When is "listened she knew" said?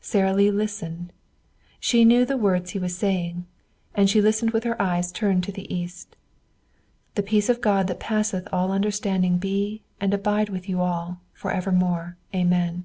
0.52-2.24